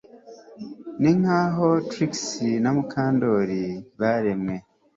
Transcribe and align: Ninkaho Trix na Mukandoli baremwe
Ninkaho 1.01 1.65
Trix 1.89 2.11
na 2.63 2.69
Mukandoli 2.75 3.61
baremwe 3.99 4.55